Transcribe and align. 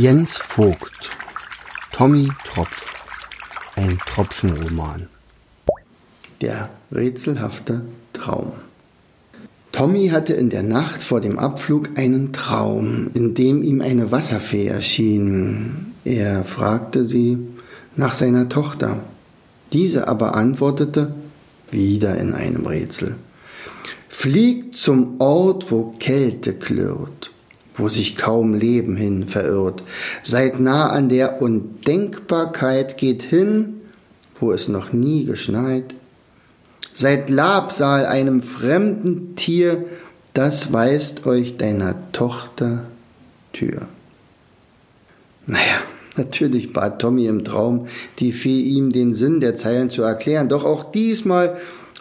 Jens 0.00 0.38
Vogt 0.38 1.10
Tommy 1.90 2.28
Tropf 2.44 2.94
Ein 3.74 3.98
Tropfenroman 4.06 5.08
Der 6.40 6.70
rätselhafte 6.92 7.80
Traum 8.12 8.52
Tommy 9.72 10.10
hatte 10.10 10.34
in 10.34 10.50
der 10.50 10.62
Nacht 10.62 11.02
vor 11.02 11.20
dem 11.20 11.36
Abflug 11.40 11.98
einen 11.98 12.32
Traum, 12.32 13.10
in 13.14 13.34
dem 13.34 13.64
ihm 13.64 13.80
eine 13.80 14.12
Wasserfee 14.12 14.68
erschien. 14.68 15.94
Er 16.04 16.44
fragte 16.44 17.04
sie 17.04 17.38
nach 17.96 18.14
seiner 18.14 18.48
Tochter. 18.48 19.00
Diese 19.72 20.06
aber 20.06 20.36
antwortete, 20.36 21.12
wieder 21.72 22.16
in 22.18 22.34
einem 22.34 22.66
Rätsel. 22.66 23.16
Fliegt 24.08 24.76
zum 24.76 25.20
Ort, 25.20 25.72
wo 25.72 25.92
Kälte 25.98 26.54
klirrt, 26.54 27.32
wo 27.78 27.88
sich 27.88 28.16
kaum 28.16 28.54
Leben 28.54 28.96
hin 28.96 29.28
verirrt. 29.28 29.82
Seid 30.22 30.60
nah 30.60 30.90
an 30.90 31.08
der 31.08 31.40
Undenkbarkeit, 31.40 32.98
geht 32.98 33.22
hin, 33.22 33.80
wo 34.40 34.52
es 34.52 34.68
noch 34.68 34.92
nie 34.92 35.24
geschneit. 35.24 35.94
Seid 36.92 37.30
Labsal 37.30 38.06
einem 38.06 38.42
fremden 38.42 39.36
Tier, 39.36 39.84
das 40.34 40.72
weist 40.72 41.26
euch 41.26 41.56
deiner 41.56 41.94
Tochter 42.12 42.84
Tür. 43.52 43.88
Naja, 45.46 45.80
natürlich 46.16 46.72
bat 46.72 47.00
Tommy 47.00 47.26
im 47.26 47.44
Traum 47.44 47.86
die 48.18 48.32
Fee 48.32 48.60
ihm 48.60 48.92
den 48.92 49.14
Sinn 49.14 49.40
der 49.40 49.56
Zeilen 49.56 49.90
zu 49.90 50.02
erklären, 50.02 50.48
doch 50.48 50.64
auch 50.64 50.90
diesmal 50.90 51.56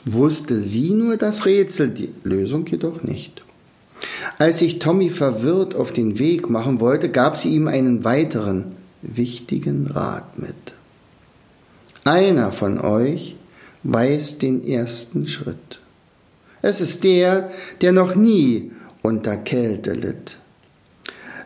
wusste 0.05 0.57
sie 0.57 0.91
nur 0.91 1.17
das 1.17 1.45
Rätsel, 1.45 1.89
die 1.89 2.09
Lösung 2.23 2.65
jedoch 2.67 3.03
nicht. 3.03 3.43
Als 4.37 4.59
sich 4.59 4.79
Tommy 4.79 5.09
verwirrt 5.09 5.75
auf 5.75 5.91
den 5.91 6.19
Weg 6.19 6.49
machen 6.49 6.79
wollte, 6.79 7.09
gab 7.09 7.37
sie 7.37 7.49
ihm 7.49 7.67
einen 7.67 8.03
weiteren 8.03 8.75
wichtigen 9.01 9.87
Rat 9.87 10.37
mit. 10.37 10.55
Einer 12.03 12.51
von 12.51 12.79
euch 12.79 13.35
weiß 13.83 14.37
den 14.37 14.65
ersten 14.65 15.27
Schritt. 15.27 15.79
Es 16.61 16.81
ist 16.81 17.03
der, 17.03 17.49
der 17.81 17.91
noch 17.91 18.15
nie 18.15 18.71
unter 19.01 19.37
Kälte 19.37 19.93
litt. 19.93 20.37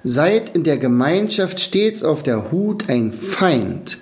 Seid 0.03 0.55
in 0.55 0.63
der 0.63 0.77
Gemeinschaft 0.77 1.59
stets 1.59 2.03
auf 2.03 2.23
der 2.23 2.51
Hut 2.51 2.89
ein 2.89 3.11
Feind, 3.11 3.99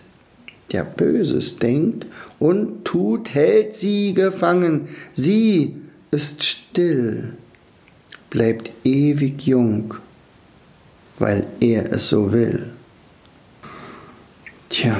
der 0.72 0.84
Böses 0.84 1.58
denkt 1.58 2.06
und 2.40 2.86
tut, 2.86 3.34
hält 3.34 3.76
sie 3.76 4.14
gefangen. 4.14 4.88
Sie 5.14 5.76
ist 6.12 6.44
still, 6.44 7.34
bleibt 8.30 8.72
ewig 8.84 9.46
jung, 9.46 9.96
weil 11.18 11.48
er 11.60 11.92
es 11.92 12.10
so 12.10 12.32
will. 12.32 12.70
Tja, 14.70 15.00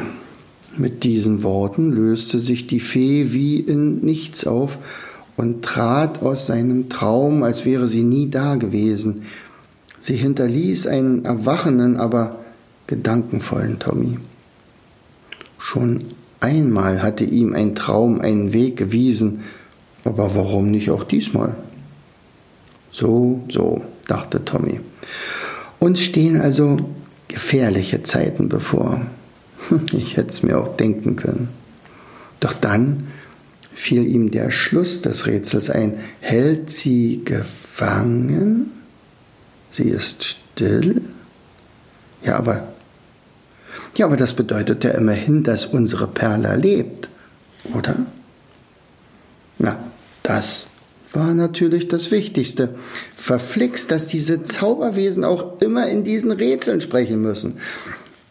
mit 0.76 1.04
diesen 1.04 1.44
Worten 1.44 1.92
löste 1.92 2.40
sich 2.40 2.68
die 2.68 2.80
Fee 2.80 3.34
wie 3.34 3.60
in 3.60 3.98
nichts 3.98 4.48
auf 4.48 4.78
und 5.38 5.64
trat 5.64 6.22
aus 6.22 6.48
seinem 6.48 6.90
Traum, 6.90 7.44
als 7.44 7.66
wäre 7.66 7.88
sie 7.88 8.04
nie 8.04 8.30
da 8.30 8.56
gewesen. 8.56 9.24
Sie 10.00 10.16
hinterließ 10.16 10.88
einen 10.88 11.26
erwachenden, 11.26 11.98
aber 11.98 12.40
gedankenvollen 12.88 13.80
Tommy. 13.80 14.18
Schon 15.58 16.06
einmal 16.40 17.04
hatte 17.04 17.26
ihm 17.26 17.54
ein 17.54 17.76
Traum 17.76 18.22
einen 18.22 18.54
Weg 18.54 18.78
gewiesen, 18.78 19.42
aber 20.04 20.36
warum 20.36 20.72
nicht 20.72 20.90
auch 20.90 21.04
diesmal? 21.04 21.56
So, 22.92 23.44
so, 23.50 23.84
dachte 24.08 24.44
Tommy. 24.44 24.80
Uns 25.80 26.02
stehen 26.02 26.42
also 26.42 26.78
gefährliche 27.28 28.04
Zeiten 28.04 28.50
bevor. 28.50 29.02
Ich 29.92 30.18
hätte 30.18 30.30
es 30.30 30.42
mir 30.42 30.58
auch 30.58 30.78
denken 30.78 31.16
können. 31.16 31.50
Doch 32.40 32.54
dann 32.54 33.08
fiel 33.76 34.08
ihm 34.08 34.32
der 34.32 34.52
Schluss 34.52 35.02
des 35.02 35.28
Rätsels 35.28 35.70
ein. 35.70 36.00
Hält 36.22 36.70
sie 36.70 37.22
gefangen? 37.24 38.72
Sie 39.72 39.90
ist 39.90 40.24
still? 40.24 41.02
Ja, 42.24 42.38
aber 42.38 42.70
ja, 43.96 44.06
aber 44.06 44.18
das 44.18 44.34
bedeutet 44.34 44.84
ja 44.84 44.92
immerhin, 44.92 45.44
dass 45.44 45.66
unsere 45.66 46.08
Perla 46.08 46.54
lebt, 46.54 47.10
oder? 47.74 47.96
Na, 49.58 49.78
das 50.24 50.68
war 51.14 51.34
natürlich 51.34 51.88
das 51.88 52.12
Wichtigste. 52.12 52.76
Verflixt, 53.16 53.92
dass 53.92 54.08
diese 54.08 54.44
Zauberwesen 54.44 55.24
auch 55.24 55.62
immer 55.62 55.88
in 55.88 56.04
diesen 56.04 56.32
Rätseln 56.32 56.82
sprechen 56.82 57.22
müssen. 57.22 57.58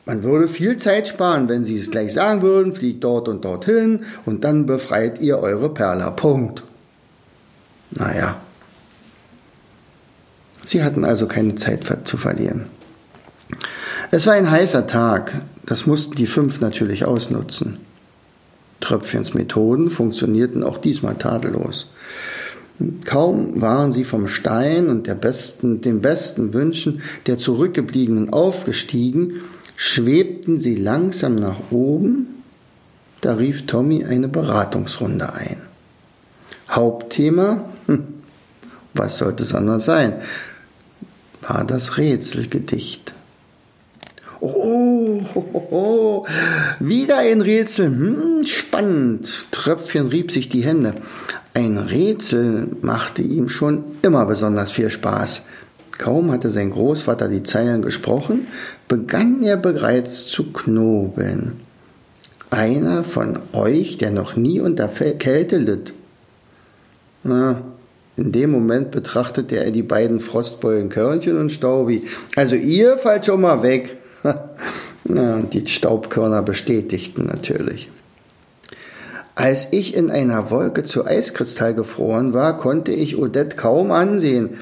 Man 0.06 0.22
würde 0.22 0.48
viel 0.48 0.78
Zeit 0.78 1.08
sparen, 1.08 1.48
wenn 1.48 1.64
Sie 1.64 1.76
es 1.76 1.90
gleich 1.90 2.14
sagen 2.14 2.40
würden, 2.40 2.74
fliegt 2.74 3.04
dort 3.04 3.28
und 3.28 3.44
dorthin 3.44 4.04
und 4.24 4.44
dann 4.44 4.64
befreit 4.64 5.20
ihr 5.20 5.38
eure 5.38 5.74
Perla. 5.74 6.10
Punkt. 6.10 6.62
Naja. 7.90 8.40
Sie 10.64 10.82
hatten 10.82 11.04
also 11.04 11.26
keine 11.26 11.56
Zeit 11.56 11.84
zu 12.04 12.16
verlieren. 12.16 12.66
Es 14.10 14.26
war 14.26 14.34
ein 14.34 14.50
heißer 14.50 14.86
Tag, 14.86 15.34
das 15.66 15.86
mussten 15.86 16.14
die 16.14 16.26
fünf 16.26 16.60
natürlich 16.60 17.04
ausnutzen. 17.04 17.78
Tröpfchens 18.80 19.34
Methoden 19.34 19.90
funktionierten 19.90 20.62
auch 20.62 20.78
diesmal 20.78 21.16
tadellos. 21.16 21.90
Kaum 23.04 23.60
waren 23.60 23.90
sie 23.90 24.04
vom 24.04 24.28
Stein 24.28 24.88
und 24.88 25.06
der 25.06 25.16
besten, 25.16 25.80
den 25.80 26.00
besten 26.00 26.54
Wünschen 26.54 27.02
der 27.26 27.36
Zurückgebliebenen 27.36 28.32
aufgestiegen, 28.32 29.40
schwebten 29.76 30.58
sie 30.58 30.76
langsam 30.76 31.34
nach 31.34 31.56
oben, 31.70 32.42
da 33.20 33.34
rief 33.34 33.66
Tommy 33.66 34.04
eine 34.04 34.28
Beratungsrunde 34.28 35.32
ein. 35.32 35.60
Hauptthema, 36.70 37.64
hm, 37.86 38.04
was 38.94 39.18
sollte 39.18 39.42
es 39.42 39.54
anders 39.54 39.84
sein, 39.84 40.14
war 41.40 41.64
das 41.64 41.96
Rätselgedicht. 41.96 43.12
Oh, 44.40 46.24
wieder 46.78 47.18
ein 47.18 47.40
Rätsel. 47.40 47.86
Hm, 47.86 48.46
spannend. 48.46 49.46
Tröpfchen 49.50 50.08
rieb 50.08 50.30
sich 50.30 50.48
die 50.48 50.62
Hände. 50.62 50.94
Ein 51.58 51.76
Rätsel 51.76 52.68
machte 52.82 53.20
ihm 53.20 53.48
schon 53.48 53.82
immer 54.02 54.26
besonders 54.26 54.70
viel 54.70 54.90
Spaß. 54.90 55.42
Kaum 55.98 56.30
hatte 56.30 56.50
sein 56.50 56.70
Großvater 56.70 57.26
die 57.26 57.42
Zeilen 57.42 57.82
gesprochen, 57.82 58.46
begann 58.86 59.42
er 59.42 59.56
bereits 59.56 60.26
zu 60.26 60.52
knobeln. 60.52 61.54
Einer 62.50 63.02
von 63.02 63.40
euch, 63.52 63.96
der 63.96 64.12
noch 64.12 64.36
nie 64.36 64.60
unter 64.60 64.86
Kälte 64.86 65.58
litt. 65.58 65.94
Na, 67.24 67.60
in 68.16 68.30
dem 68.30 68.52
Moment 68.52 68.92
betrachtete 68.92 69.56
er 69.56 69.72
die 69.72 69.82
beiden 69.82 70.20
Frostbeulen 70.20 70.90
Körnchen 70.90 71.38
und 71.38 71.50
Staubi. 71.50 72.04
Also 72.36 72.54
ihr 72.54 72.98
fallt 72.98 73.26
schon 73.26 73.40
mal 73.40 73.64
weg. 73.64 73.96
Na, 75.02 75.40
die 75.40 75.68
Staubkörner 75.68 76.42
bestätigten 76.42 77.26
natürlich. 77.26 77.88
Als 79.38 79.68
ich 79.70 79.94
in 79.94 80.10
einer 80.10 80.50
Wolke 80.50 80.84
zu 80.84 81.06
Eiskristall 81.06 81.72
gefroren 81.72 82.34
war, 82.34 82.58
konnte 82.58 82.92
ich 82.92 83.16
Odette 83.16 83.56
kaum 83.56 83.92
ansehen 83.92 84.58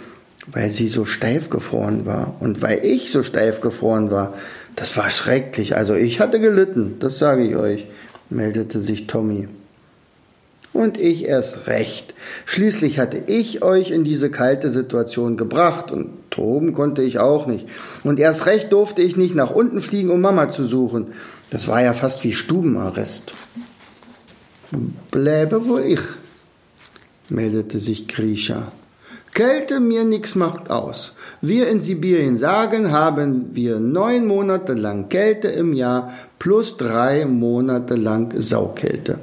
weil 0.46 0.70
sie 0.70 0.88
so 0.88 1.04
steif 1.04 1.50
gefroren 1.50 2.06
war 2.06 2.36
und 2.40 2.62
weil 2.62 2.84
ich 2.84 3.10
so 3.10 3.22
steif 3.22 3.60
gefroren 3.60 4.10
war. 4.10 4.34
Das 4.76 4.96
war 4.96 5.10
schrecklich. 5.10 5.76
Also 5.76 5.94
ich 5.94 6.20
hatte 6.20 6.40
gelitten, 6.40 6.96
das 7.00 7.18
sage 7.18 7.44
ich 7.44 7.56
euch, 7.56 7.86
meldete 8.30 8.80
sich 8.80 9.06
Tommy. 9.06 9.48
Und 10.72 10.98
ich 10.98 11.24
erst 11.24 11.68
recht. 11.68 12.14
Schließlich 12.44 12.98
hatte 12.98 13.16
ich 13.26 13.62
euch 13.62 13.90
in 13.90 14.04
diese 14.04 14.30
kalte 14.30 14.70
Situation 14.70 15.38
gebracht 15.38 15.90
und 15.90 16.10
toben 16.30 16.74
konnte 16.74 17.02
ich 17.02 17.18
auch 17.18 17.46
nicht. 17.46 17.66
Und 18.04 18.20
erst 18.20 18.44
recht 18.44 18.72
durfte 18.72 19.00
ich 19.00 19.16
nicht 19.16 19.34
nach 19.34 19.50
unten 19.50 19.80
fliegen, 19.80 20.10
um 20.10 20.20
Mama 20.20 20.50
zu 20.50 20.66
suchen. 20.66 21.12
Das 21.48 21.66
war 21.66 21.82
ja 21.82 21.94
fast 21.94 22.24
wie 22.24 22.34
Stubenarrest. 22.34 23.32
Bleibe 25.10 25.66
wo 25.66 25.78
ich, 25.78 26.00
meldete 27.28 27.78
sich 27.80 28.08
Grisha. 28.08 28.72
Kälte 29.32 29.80
mir 29.80 30.04
nichts 30.04 30.34
macht 30.34 30.70
aus. 30.70 31.12
Wir 31.42 31.68
in 31.68 31.80
Sibirien 31.80 32.36
sagen, 32.36 32.90
haben 32.90 33.54
wir 33.54 33.80
neun 33.80 34.26
Monate 34.26 34.72
lang 34.72 35.10
Kälte 35.10 35.48
im 35.48 35.74
Jahr 35.74 36.14
plus 36.38 36.78
drei 36.78 37.26
Monate 37.26 37.96
lang 37.96 38.32
Saukälte. 38.40 39.18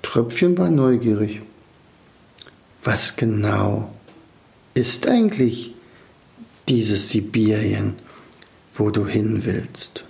Tröpfchen 0.00 0.56
war 0.56 0.70
neugierig. 0.70 1.42
Was 2.82 3.16
genau 3.16 3.92
ist 4.74 5.06
eigentlich 5.06 5.74
dieses 6.68 7.10
Sibirien, 7.10 7.94
wo 8.74 8.90
du 8.90 9.06
hin 9.06 9.42
willst? 9.44 10.04